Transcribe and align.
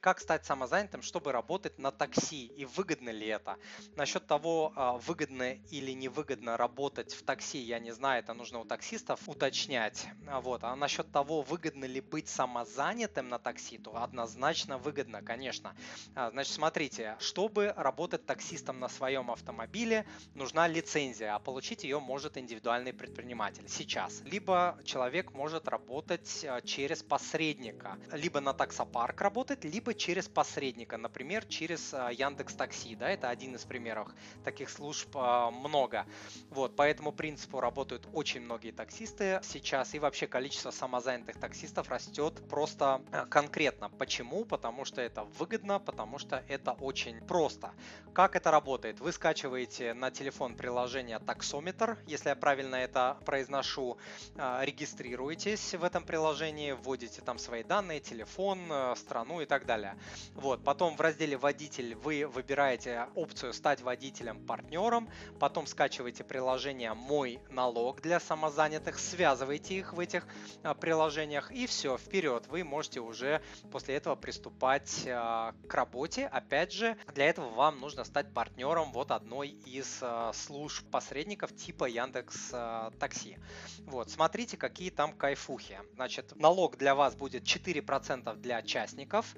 Как 0.00 0.20
стать 0.20 0.46
самозанятым, 0.46 1.02
чтобы 1.02 1.32
работать 1.32 1.76
на 1.76 1.90
такси 1.90 2.46
и 2.46 2.64
выгодно 2.64 3.10
ли 3.10 3.26
это? 3.26 3.56
Насчет 3.96 4.28
того, 4.28 4.72
а, 4.76 4.92
выгодно 4.92 5.54
или 5.70 5.90
невыгодно 5.90 6.56
работать 6.56 7.12
в 7.12 7.24
такси, 7.24 7.58
я 7.58 7.80
не 7.80 7.90
знаю, 7.90 8.20
это 8.20 8.32
нужно 8.32 8.60
у 8.60 8.64
таксистов 8.64 9.28
уточнять. 9.28 10.06
А 10.28 10.40
вот. 10.40 10.62
А 10.62 10.76
насчет 10.76 11.10
того, 11.10 11.42
выгодно 11.42 11.84
ли 11.84 12.00
быть 12.00 12.28
самозанятым 12.28 13.28
на 13.28 13.40
такси, 13.40 13.76
то 13.76 14.00
однозначно 14.00 14.78
выгодно, 14.78 15.20
конечно. 15.20 15.74
А, 16.14 16.30
значит, 16.30 16.54
смотрите, 16.54 17.16
чтобы 17.18 17.74
работать 17.76 18.24
таксистом 18.24 18.78
на 18.78 18.88
своем 18.88 19.32
автомобиле, 19.32 20.06
нужна 20.34 20.68
лицензия, 20.68 21.34
а 21.34 21.40
получить 21.40 21.82
ее 21.82 21.98
может 21.98 22.38
индивидуальный 22.38 22.92
предприниматель 22.92 23.68
сейчас. 23.68 24.22
Либо 24.24 24.78
человек 24.84 25.32
может 25.32 25.66
работать 25.66 26.46
через 26.62 27.02
посредника, 27.02 27.98
либо 28.12 28.38
на 28.38 28.52
таксопарк 28.54 29.20
работать, 29.20 29.64
либо 29.64 29.87
либо 29.88 29.98
через 29.98 30.28
посредника, 30.28 30.98
например, 30.98 31.46
через 31.46 31.94
а, 31.94 32.10
Яндекс 32.10 32.54
Такси, 32.54 32.94
да, 32.94 33.08
это 33.08 33.30
один 33.30 33.54
из 33.54 33.64
примеров. 33.64 34.08
Таких 34.44 34.68
служб 34.68 35.08
а, 35.14 35.50
много. 35.50 36.04
Вот, 36.50 36.76
по 36.76 36.82
этому 36.82 37.10
принципу 37.10 37.60
работают 37.60 38.06
очень 38.12 38.42
многие 38.42 38.70
таксисты 38.70 39.40
сейчас, 39.42 39.94
и 39.94 39.98
вообще 39.98 40.26
количество 40.26 40.70
самозанятых 40.70 41.40
таксистов 41.40 41.88
растет 41.88 42.34
просто 42.50 43.00
а, 43.12 43.24
конкретно. 43.24 43.88
Почему? 43.88 44.44
Потому 44.44 44.84
что 44.84 45.00
это 45.00 45.24
выгодно, 45.38 45.78
потому 45.78 46.18
что 46.18 46.44
это 46.48 46.72
очень 46.72 47.20
просто. 47.22 47.72
Как 48.12 48.36
это 48.36 48.50
работает? 48.50 49.00
Вы 49.00 49.12
скачиваете 49.12 49.94
на 49.94 50.10
телефон 50.10 50.54
приложение 50.54 51.18
таксометр, 51.18 51.96
если 52.06 52.28
я 52.28 52.36
правильно 52.36 52.76
это 52.76 53.16
произношу, 53.24 53.96
регистрируетесь 54.36 55.74
в 55.74 55.84
этом 55.84 56.04
приложении, 56.04 56.72
вводите 56.72 57.22
там 57.22 57.38
свои 57.38 57.62
данные, 57.62 58.00
телефон, 58.00 58.60
страну 58.96 59.40
и 59.40 59.46
так 59.46 59.64
далее 59.64 59.77
далее. 59.78 59.98
Вот, 60.34 60.62
потом 60.64 60.96
в 60.96 61.00
разделе 61.00 61.36
«Водитель» 61.36 61.94
вы 61.94 62.26
выбираете 62.26 63.06
опцию 63.14 63.52
«Стать 63.52 63.80
водителем-партнером», 63.82 65.08
потом 65.38 65.66
скачиваете 65.66 66.24
приложение 66.24 66.94
«Мой 66.94 67.40
налог» 67.50 68.00
для 68.00 68.20
самозанятых, 68.20 68.98
связываете 68.98 69.78
их 69.78 69.92
в 69.92 70.00
этих 70.00 70.26
а, 70.62 70.74
приложениях 70.74 71.50
и 71.50 71.66
все, 71.66 71.96
вперед. 71.96 72.46
Вы 72.48 72.64
можете 72.64 73.00
уже 73.00 73.42
после 73.70 73.96
этого 73.96 74.16
приступать 74.16 75.04
а, 75.06 75.54
к 75.68 75.74
работе. 75.74 76.26
Опять 76.26 76.72
же, 76.72 76.96
для 77.14 77.26
этого 77.26 77.50
вам 77.50 77.80
нужно 77.80 78.04
стать 78.04 78.32
партнером 78.32 78.92
вот 78.92 79.10
одной 79.10 79.48
из 79.48 79.98
а, 80.02 80.32
служб 80.32 80.88
посредников 80.90 81.54
типа 81.54 81.84
Яндекс 81.84 82.54
Такси. 82.98 83.38
Вот, 83.86 84.10
смотрите, 84.10 84.56
какие 84.56 84.90
там 84.90 85.12
кайфухи. 85.12 85.80
Значит, 85.94 86.34
налог 86.36 86.76
для 86.76 86.94
вас 86.94 87.14
будет 87.14 87.44
4% 87.44 88.36
для 88.36 88.62
частников, 88.62 89.34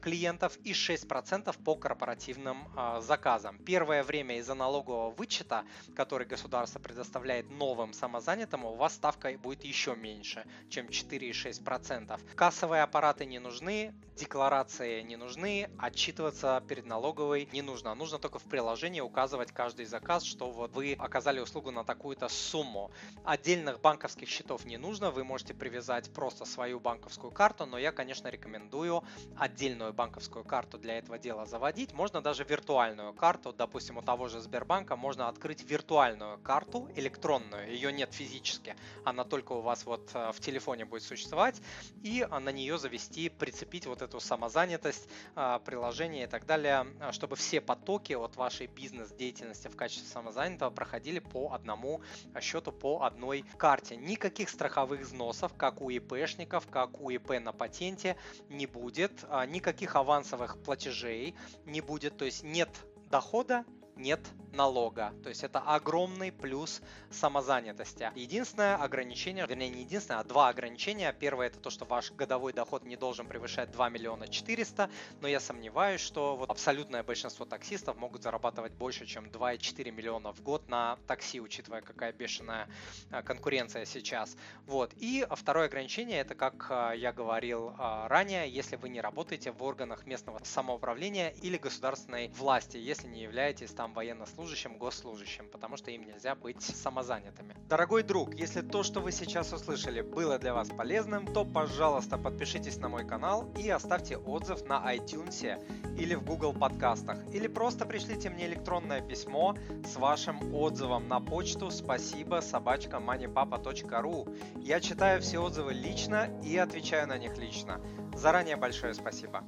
клиентов 0.00 0.56
и 0.64 0.72
6% 0.72 1.56
по 1.62 1.76
корпоративным 1.76 2.68
э, 2.76 3.00
заказам. 3.00 3.58
Первое 3.58 4.02
время 4.02 4.38
из-за 4.38 4.54
налогового 4.54 5.10
вычета, 5.10 5.64
который 5.94 6.26
государство 6.26 6.78
предоставляет 6.78 7.50
новым 7.50 7.92
самозанятым, 7.92 8.64
у 8.64 8.74
вас 8.74 8.94
ставка 8.94 9.30
будет 9.38 9.64
еще 9.64 9.94
меньше, 9.94 10.44
чем 10.68 10.86
4,6%. 10.86 12.20
Кассовые 12.34 12.82
аппараты 12.82 13.24
не 13.24 13.38
нужны, 13.38 13.94
декларации 14.16 15.02
не 15.02 15.16
нужны, 15.16 15.70
отчитываться 15.78 16.62
перед 16.68 16.86
налоговой 16.86 17.48
не 17.52 17.62
нужно. 17.62 17.94
Нужно 17.94 18.18
только 18.18 18.38
в 18.38 18.44
приложении 18.44 19.00
указывать 19.00 19.52
каждый 19.52 19.86
заказ, 19.86 20.24
что 20.24 20.50
вот 20.50 20.72
вы 20.72 20.94
оказали 20.98 21.40
услугу 21.40 21.70
на 21.70 21.84
такую-то 21.84 22.28
сумму. 22.28 22.90
Отдельных 23.24 23.80
банковских 23.80 24.28
счетов 24.28 24.64
не 24.64 24.76
нужно, 24.76 25.10
вы 25.10 25.24
можете 25.24 25.54
привязать 25.54 26.12
просто 26.12 26.44
свою 26.44 26.80
банковскую 26.80 27.30
карту, 27.30 27.66
но 27.66 27.78
я, 27.78 27.92
конечно, 27.92 28.28
рекомендую 28.28 29.04
отдельно 29.36 29.67
отдельную 29.68 29.92
банковскую 29.92 30.44
карту 30.44 30.78
для 30.78 30.98
этого 30.98 31.18
дела 31.18 31.44
заводить. 31.44 31.92
Можно 31.92 32.22
даже 32.22 32.44
виртуальную 32.44 33.12
карту, 33.12 33.52
допустим, 33.52 33.98
у 33.98 34.02
того 34.02 34.28
же 34.28 34.40
Сбербанка 34.40 34.96
можно 34.96 35.28
открыть 35.28 35.62
виртуальную 35.62 36.38
карту 36.38 36.88
электронную, 36.96 37.70
ее 37.70 37.92
нет 37.92 38.12
физически, 38.12 38.76
она 39.04 39.24
только 39.24 39.52
у 39.52 39.60
вас 39.60 39.84
вот 39.84 40.10
э, 40.14 40.32
в 40.32 40.40
телефоне 40.40 40.84
будет 40.86 41.02
существовать, 41.02 41.60
и 42.02 42.26
на 42.30 42.50
нее 42.50 42.78
завести, 42.78 43.28
прицепить 43.28 43.86
вот 43.86 44.00
эту 44.00 44.20
самозанятость, 44.20 45.08
э, 45.36 45.58
приложение 45.64 46.24
и 46.24 46.26
так 46.26 46.46
далее, 46.46 46.86
э, 47.00 47.12
чтобы 47.12 47.36
все 47.36 47.60
потоки 47.60 48.14
от 48.14 48.36
вашей 48.36 48.68
бизнес-деятельности 48.68 49.68
в 49.68 49.76
качестве 49.76 50.08
самозанятого 50.08 50.70
проходили 50.70 51.18
по 51.18 51.52
одному 51.52 52.00
счету, 52.40 52.72
по 52.72 53.02
одной 53.02 53.44
карте. 53.58 53.96
Никаких 53.96 54.48
страховых 54.48 55.00
взносов, 55.00 55.52
как 55.56 55.82
у 55.82 55.90
ИПшников, 55.90 56.66
как 56.70 57.00
у 57.00 57.10
ИП 57.10 57.40
на 57.40 57.52
патенте, 57.52 58.16
не 58.48 58.66
будет. 58.66 59.12
А 59.28 59.44
никаких 59.58 59.96
авансовых 59.96 60.62
платежей 60.62 61.34
не 61.64 61.80
будет, 61.80 62.16
то 62.16 62.24
есть 62.24 62.44
нет 62.44 62.70
дохода, 63.10 63.64
нет 63.98 64.20
налога. 64.52 65.14
То 65.22 65.28
есть 65.28 65.44
это 65.44 65.60
огромный 65.60 66.32
плюс 66.32 66.82
самозанятости. 67.10 68.10
Единственное 68.14 68.76
ограничение, 68.76 69.46
вернее 69.46 69.70
не 69.70 69.82
единственное, 69.82 70.20
а 70.20 70.24
два 70.24 70.48
ограничения. 70.48 71.12
Первое 71.12 71.46
это 71.48 71.58
то, 71.58 71.70
что 71.70 71.84
ваш 71.84 72.12
годовой 72.12 72.52
доход 72.52 72.84
не 72.84 72.96
должен 72.96 73.26
превышать 73.26 73.70
2 73.70 73.88
миллиона 73.88 74.28
400, 74.28 74.90
но 75.20 75.28
я 75.28 75.40
сомневаюсь, 75.40 76.00
что 76.00 76.36
вот 76.36 76.50
абсолютное 76.50 77.02
большинство 77.02 77.44
таксистов 77.44 77.96
могут 77.96 78.22
зарабатывать 78.22 78.72
больше, 78.72 79.06
чем 79.06 79.26
2,4 79.26 79.90
миллиона 79.90 80.32
в 80.32 80.42
год 80.42 80.68
на 80.68 80.98
такси, 81.06 81.40
учитывая 81.40 81.80
какая 81.80 82.12
бешеная 82.12 82.68
а, 83.10 83.22
конкуренция 83.22 83.84
сейчас. 83.84 84.36
Вот. 84.66 84.92
И 84.96 85.26
второе 85.30 85.66
ограничение 85.66 86.20
это, 86.20 86.34
как 86.34 86.66
а, 86.70 86.92
я 86.92 87.12
говорил 87.12 87.74
а, 87.78 88.08
ранее, 88.08 88.50
если 88.50 88.76
вы 88.76 88.88
не 88.88 89.00
работаете 89.00 89.52
в 89.52 89.62
органах 89.62 90.06
местного 90.06 90.40
самоуправления 90.44 91.30
или 91.42 91.56
государственной 91.58 92.28
власти, 92.28 92.76
если 92.76 93.06
не 93.06 93.22
являетесь 93.22 93.70
там 93.70 93.87
военнослужащим 93.92 94.38
служащим, 94.58 94.78
госслужащим, 94.78 95.48
потому 95.48 95.76
что 95.76 95.90
им 95.90 96.06
нельзя 96.06 96.34
быть 96.34 96.62
самозанятыми. 96.62 97.54
Дорогой 97.68 98.02
друг, 98.02 98.34
если 98.34 98.62
то, 98.62 98.82
что 98.82 99.00
вы 99.00 99.12
сейчас 99.12 99.52
услышали, 99.52 100.00
было 100.00 100.38
для 100.38 100.54
вас 100.54 100.68
полезным, 100.68 101.26
то, 101.26 101.44
пожалуйста, 101.44 102.18
подпишитесь 102.18 102.78
на 102.78 102.88
мой 102.88 103.06
канал 103.06 103.52
и 103.58 103.68
оставьте 103.68 104.16
отзыв 104.16 104.64
на 104.68 104.94
iTunes 104.94 105.58
или 105.98 106.14
в 106.14 106.24
Google 106.24 106.52
подкастах, 106.52 107.18
или 107.34 107.48
просто 107.48 107.84
пришлите 107.84 108.30
мне 108.30 108.46
электронное 108.46 109.00
письмо 109.00 109.56
с 109.84 109.96
вашим 109.96 110.54
отзывом 110.54 111.08
на 111.08 111.20
почту 111.20 111.70
спасибо 111.70 112.40
собачка 112.40 112.96
moneypapa.ru. 112.96 114.60
Я 114.60 114.80
читаю 114.80 115.20
все 115.20 115.38
отзывы 115.38 115.74
лично 115.74 116.28
и 116.44 116.56
отвечаю 116.56 117.08
на 117.08 117.18
них 117.18 117.36
лично. 117.38 117.80
Заранее 118.14 118.56
большое 118.56 118.94
спасибо. 118.94 119.44